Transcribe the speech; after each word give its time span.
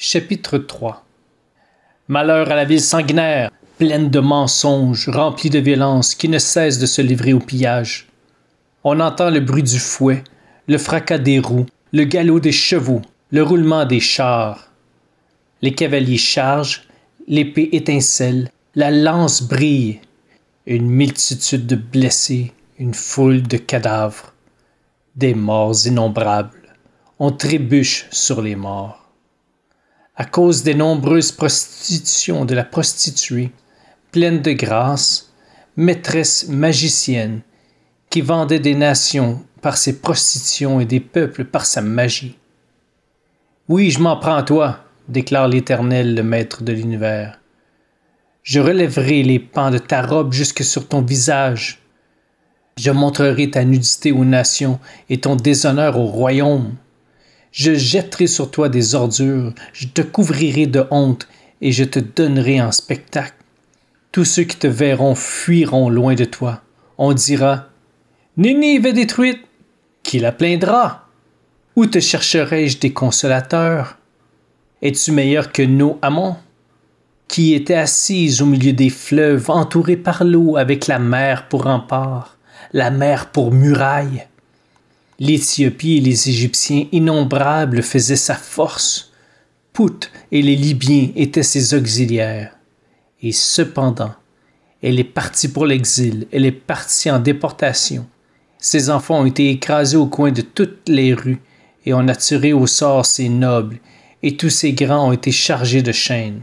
Chapitre 0.00 0.58
3 0.58 1.04
Malheur 2.06 2.52
à 2.52 2.54
la 2.54 2.64
ville 2.64 2.80
sanguinaire, 2.80 3.50
pleine 3.78 4.10
de 4.10 4.20
mensonges, 4.20 5.08
remplie 5.08 5.50
de 5.50 5.58
violence, 5.58 6.14
qui 6.14 6.28
ne 6.28 6.38
cesse 6.38 6.78
de 6.78 6.86
se 6.86 7.02
livrer 7.02 7.32
au 7.32 7.40
pillage. 7.40 8.06
On 8.84 9.00
entend 9.00 9.28
le 9.28 9.40
bruit 9.40 9.64
du 9.64 9.80
fouet, 9.80 10.22
le 10.68 10.78
fracas 10.78 11.18
des 11.18 11.40
roues, 11.40 11.66
le 11.92 12.04
galop 12.04 12.38
des 12.38 12.52
chevaux, 12.52 13.02
le 13.32 13.42
roulement 13.42 13.86
des 13.86 13.98
chars. 13.98 14.70
Les 15.62 15.74
cavaliers 15.74 16.16
chargent, 16.16 16.84
l'épée 17.26 17.68
étincelle, 17.72 18.52
la 18.76 18.92
lance 18.92 19.42
brille. 19.42 20.00
Une 20.66 20.88
multitude 20.88 21.66
de 21.66 21.74
blessés, 21.74 22.52
une 22.78 22.94
foule 22.94 23.42
de 23.42 23.56
cadavres, 23.56 24.32
des 25.16 25.34
morts 25.34 25.74
innombrables. 25.86 26.76
On 27.18 27.32
trébuche 27.32 28.06
sur 28.12 28.42
les 28.42 28.54
morts. 28.54 29.07
À 30.20 30.24
cause 30.24 30.64
des 30.64 30.74
nombreuses 30.74 31.30
prostitutions 31.30 32.44
de 32.44 32.52
la 32.52 32.64
prostituée, 32.64 33.52
pleine 34.10 34.42
de 34.42 34.50
grâce, 34.50 35.32
maîtresse 35.76 36.48
magicienne, 36.48 37.42
qui 38.10 38.20
vendait 38.20 38.58
des 38.58 38.74
nations 38.74 39.44
par 39.62 39.76
ses 39.76 40.00
prostitutions 40.00 40.80
et 40.80 40.86
des 40.86 40.98
peuples 40.98 41.44
par 41.44 41.64
sa 41.66 41.82
magie. 41.82 42.36
Oui, 43.68 43.92
je 43.92 44.00
m'en 44.00 44.16
prends 44.16 44.34
à 44.34 44.42
toi, 44.42 44.80
déclare 45.08 45.46
l'Éternel, 45.46 46.16
le 46.16 46.24
Maître 46.24 46.64
de 46.64 46.72
l'univers. 46.72 47.38
Je 48.42 48.58
relèverai 48.58 49.22
les 49.22 49.38
pans 49.38 49.70
de 49.70 49.78
ta 49.78 50.02
robe 50.02 50.32
jusque 50.32 50.64
sur 50.64 50.88
ton 50.88 51.00
visage. 51.00 51.78
Je 52.76 52.90
montrerai 52.90 53.52
ta 53.52 53.62
nudité 53.62 54.10
aux 54.10 54.24
nations 54.24 54.80
et 55.10 55.20
ton 55.20 55.36
déshonneur 55.36 55.96
au 55.96 56.06
royaume. 56.06 56.74
Je 57.52 57.74
jetterai 57.74 58.26
sur 58.26 58.50
toi 58.50 58.68
des 58.68 58.94
ordures, 58.94 59.52
je 59.72 59.86
te 59.86 60.02
couvrirai 60.02 60.66
de 60.66 60.84
honte 60.90 61.26
et 61.60 61.72
je 61.72 61.84
te 61.84 61.98
donnerai 61.98 62.60
en 62.60 62.72
spectacle. 62.72 63.34
Tous 64.12 64.24
ceux 64.24 64.44
qui 64.44 64.56
te 64.56 64.66
verront 64.66 65.14
fuiront 65.14 65.88
loin 65.88 66.14
de 66.14 66.24
toi. 66.24 66.62
On 66.98 67.12
dira 67.12 67.66
Ninive 68.36 68.86
est 68.86 68.92
détruite. 68.92 69.40
Qui 70.02 70.18
la 70.20 70.32
plaindra? 70.32 71.08
Où 71.74 71.86
te 71.86 72.00
chercherai-je 72.00 72.78
des 72.78 72.92
consolateurs? 72.92 73.98
Es-tu 74.80 75.12
meilleur 75.12 75.52
que 75.52 75.62
nos 75.62 75.98
amants 76.02 76.40
qui 77.26 77.54
était 77.54 77.74
assise 77.74 78.40
au 78.40 78.46
milieu 78.46 78.72
des 78.72 78.88
fleuves, 78.90 79.50
entourée 79.50 79.96
par 79.96 80.24
l'eau 80.24 80.56
avec 80.56 80.86
la 80.86 80.98
mer 80.98 81.48
pour 81.48 81.64
rempart, 81.64 82.38
la 82.72 82.90
mer 82.90 83.30
pour 83.30 83.52
muraille 83.52 84.27
L'Éthiopie 85.20 85.96
et 85.96 86.00
les 86.00 86.28
Égyptiens 86.28 86.86
innombrables 86.92 87.82
faisaient 87.82 88.14
sa 88.14 88.36
force. 88.36 89.10
Pout 89.72 90.10
et 90.30 90.42
les 90.42 90.54
Libyens 90.54 91.08
étaient 91.16 91.42
ses 91.42 91.74
auxiliaires. 91.74 92.56
Et 93.20 93.32
cependant, 93.32 94.14
elle 94.80 95.00
est 95.00 95.04
partie 95.04 95.48
pour 95.48 95.66
l'exil, 95.66 96.28
elle 96.30 96.46
est 96.46 96.52
partie 96.52 97.10
en 97.10 97.18
déportation. 97.18 98.06
Ses 98.58 98.90
enfants 98.90 99.22
ont 99.22 99.26
été 99.26 99.50
écrasés 99.50 99.96
au 99.96 100.06
coin 100.06 100.30
de 100.30 100.40
toutes 100.40 100.88
les 100.88 101.14
rues, 101.14 101.40
et 101.84 101.92
on 101.94 102.06
a 102.06 102.14
tiré 102.14 102.52
au 102.52 102.68
sort 102.68 103.04
ses 103.04 103.28
nobles, 103.28 103.80
et 104.22 104.36
tous 104.36 104.50
ses 104.50 104.72
grands 104.72 105.08
ont 105.08 105.12
été 105.12 105.32
chargés 105.32 105.82
de 105.82 105.92
chaînes. 105.92 106.42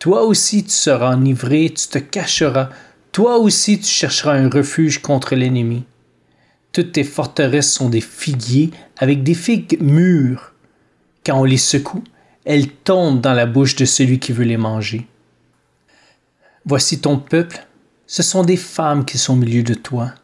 Toi 0.00 0.24
aussi 0.24 0.64
tu 0.64 0.70
seras 0.70 1.14
enivré, 1.14 1.70
tu 1.70 1.86
te 1.86 1.98
cacheras, 1.98 2.70
toi 3.12 3.38
aussi 3.38 3.78
tu 3.78 3.86
chercheras 3.86 4.34
un 4.34 4.50
refuge 4.50 5.00
contre 5.00 5.36
l'ennemi. 5.36 5.84
Toutes 6.74 6.92
tes 6.92 7.04
forteresses 7.04 7.72
sont 7.72 7.88
des 7.88 8.02
figuiers 8.02 8.70
avec 8.98 9.22
des 9.22 9.32
figues 9.32 9.80
mûres. 9.80 10.52
Quand 11.24 11.40
on 11.40 11.44
les 11.44 11.56
secoue, 11.56 12.04
elles 12.44 12.68
tombent 12.68 13.22
dans 13.22 13.32
la 13.32 13.46
bouche 13.46 13.76
de 13.76 13.86
celui 13.86 14.18
qui 14.18 14.32
veut 14.32 14.44
les 14.44 14.58
manger. 14.58 15.06
Voici 16.66 17.00
ton 17.00 17.16
peuple, 17.16 17.66
ce 18.06 18.22
sont 18.22 18.42
des 18.42 18.58
femmes 18.58 19.06
qui 19.06 19.16
sont 19.16 19.32
au 19.32 19.36
milieu 19.36 19.62
de 19.62 19.72
toi 19.72 20.14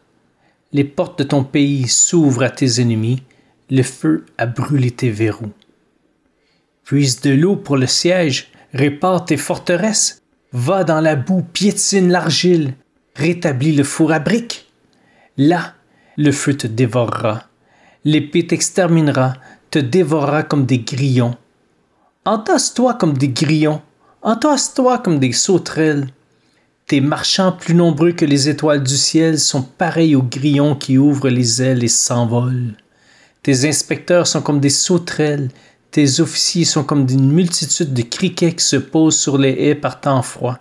les 0.73 0.83
portes 0.83 1.19
de 1.19 1.23
ton 1.23 1.43
pays 1.43 1.87
s'ouvrent 1.87 2.43
à 2.43 2.49
tes 2.49 2.81
ennemis, 2.81 3.23
le 3.69 3.83
feu 3.83 4.25
a 4.37 4.45
brûlé 4.45 4.91
tes 4.91 5.09
verrous. 5.09 5.51
Puise 6.83 7.21
de 7.21 7.31
l'eau 7.31 7.55
pour 7.55 7.77
le 7.77 7.87
siège, 7.87 8.51
répare 8.73 9.25
tes 9.25 9.37
forteresses, 9.37 10.21
va 10.53 10.83
dans 10.83 11.01
la 11.01 11.15
boue, 11.15 11.41
piétine 11.41 12.11
l'argile, 12.11 12.73
rétablis 13.15 13.73
le 13.73 13.83
four 13.83 14.11
à 14.11 14.19
briques. 14.19 14.69
Là, 15.37 15.75
le 16.17 16.31
feu 16.31 16.55
te 16.55 16.67
dévorera, 16.67 17.43
l'épée 18.03 18.45
t'exterminera, 18.45 19.33
te 19.69 19.79
dévorera 19.79 20.43
comme 20.43 20.65
des 20.65 20.79
grillons. 20.79 21.35
Entasse-toi 22.25 22.95
comme 22.95 23.17
des 23.17 23.29
grillons, 23.29 23.81
entasse-toi 24.21 24.99
comme 24.99 25.19
des 25.19 25.31
sauterelles, 25.31 26.07
tes 26.91 26.99
marchands 26.99 27.53
plus 27.53 27.73
nombreux 27.73 28.11
que 28.11 28.25
les 28.25 28.49
étoiles 28.49 28.83
du 28.83 28.97
ciel 28.97 29.39
sont 29.39 29.61
pareils 29.61 30.15
aux 30.15 30.23
grillons 30.23 30.75
qui 30.75 30.97
ouvrent 30.97 31.29
les 31.29 31.61
ailes 31.61 31.85
et 31.85 31.87
s'envolent. 31.87 32.75
Tes 33.43 33.67
inspecteurs 33.67 34.27
sont 34.27 34.41
comme 34.41 34.59
des 34.59 34.69
sauterelles, 34.69 35.49
tes 35.89 36.19
officiers 36.19 36.65
sont 36.65 36.83
comme 36.83 37.07
une 37.09 37.31
multitude 37.31 37.93
de 37.93 38.01
criquets 38.01 38.53
qui 38.53 38.65
se 38.65 38.75
posent 38.75 39.17
sur 39.17 39.37
les 39.37 39.51
haies 39.51 39.75
par 39.75 40.01
temps 40.01 40.21
froid. 40.21 40.59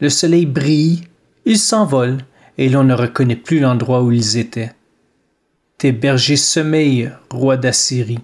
Le 0.00 0.10
soleil 0.10 0.46
brille, 0.46 1.04
ils 1.44 1.58
s'envolent, 1.58 2.24
et 2.58 2.68
l'on 2.68 2.84
ne 2.84 2.94
reconnaît 2.94 3.36
plus 3.36 3.60
l'endroit 3.60 4.02
où 4.02 4.12
ils 4.12 4.36
étaient. 4.36 4.72
Tes 5.78 5.92
bergers 5.92 6.36
sommeillent, 6.36 7.10
roi 7.30 7.56
d'Assyrie. 7.56 8.20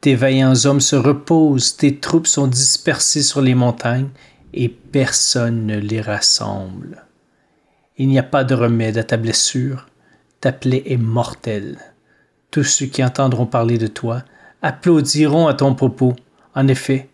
Tes 0.00 0.14
vaillants 0.14 0.66
hommes 0.66 0.80
se 0.80 0.94
reposent, 0.94 1.76
tes 1.76 1.98
troupes 1.98 2.28
sont 2.28 2.46
dispersées 2.46 3.22
sur 3.22 3.40
les 3.40 3.54
montagnes, 3.54 4.10
et 4.54 4.68
personne 4.68 5.66
ne 5.66 5.78
les 5.78 6.00
rassemble. 6.00 7.04
Il 7.98 8.08
n'y 8.08 8.18
a 8.18 8.22
pas 8.22 8.44
de 8.44 8.54
remède 8.54 8.98
à 8.98 9.04
ta 9.04 9.16
blessure, 9.16 9.86
ta 10.40 10.52
plaie 10.52 10.82
est 10.86 10.96
mortelle. 10.96 11.78
Tous 12.50 12.64
ceux 12.64 12.86
qui 12.86 13.02
entendront 13.02 13.46
parler 13.46 13.78
de 13.78 13.86
toi 13.86 14.22
applaudiront 14.62 15.46
à 15.46 15.54
ton 15.54 15.74
propos. 15.74 16.14
En 16.54 16.68
effet, 16.68 17.08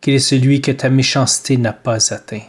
quel 0.00 0.14
est 0.14 0.18
celui 0.18 0.60
que 0.60 0.72
ta 0.72 0.90
méchanceté 0.90 1.56
n'a 1.56 1.72
pas 1.72 2.12
atteint. 2.12 2.42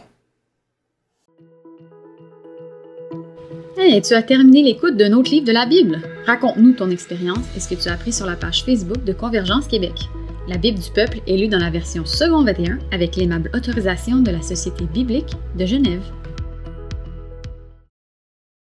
Hey, 3.84 4.00
tu 4.00 4.14
as 4.14 4.22
terminé 4.22 4.62
l'écoute 4.62 4.96
d'un 4.96 5.12
autre 5.12 5.32
livre 5.32 5.44
de 5.44 5.50
la 5.50 5.66
Bible. 5.66 6.00
Raconte-nous 6.24 6.74
ton 6.74 6.88
expérience 6.90 7.44
et 7.56 7.58
ce 7.58 7.68
que 7.68 7.74
tu 7.74 7.88
as 7.88 7.94
appris 7.94 8.12
sur 8.12 8.26
la 8.26 8.36
page 8.36 8.62
Facebook 8.62 9.02
de 9.02 9.12
Convergence 9.12 9.66
Québec. 9.66 10.08
La 10.46 10.56
Bible 10.56 10.78
du 10.78 10.88
peuple 10.92 11.18
est 11.26 11.36
lue 11.36 11.48
dans 11.48 11.58
la 11.58 11.70
version 11.70 12.04
second 12.04 12.44
21 12.44 12.78
avec 12.92 13.16
l'aimable 13.16 13.50
autorisation 13.52 14.18
de 14.18 14.30
la 14.30 14.40
Société 14.40 14.84
biblique 14.84 15.34
de 15.58 15.66
Genève. 15.66 16.04